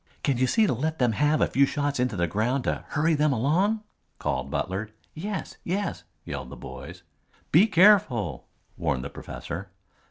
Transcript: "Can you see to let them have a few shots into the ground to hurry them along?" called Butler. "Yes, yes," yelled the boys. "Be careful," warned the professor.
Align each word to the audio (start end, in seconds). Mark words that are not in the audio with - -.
"Can 0.23 0.39
you 0.39 0.47
see 0.47 0.65
to 0.65 0.73
let 0.73 0.97
them 0.97 1.11
have 1.11 1.41
a 1.41 1.47
few 1.47 1.67
shots 1.67 1.99
into 1.99 2.15
the 2.15 2.25
ground 2.25 2.63
to 2.63 2.85
hurry 2.87 3.13
them 3.13 3.31
along?" 3.31 3.83
called 4.17 4.49
Butler. 4.49 4.89
"Yes, 5.13 5.57
yes," 5.63 6.05
yelled 6.25 6.49
the 6.49 6.55
boys. 6.55 7.03
"Be 7.51 7.67
careful," 7.67 8.47
warned 8.77 9.03
the 9.03 9.11
professor. 9.11 9.69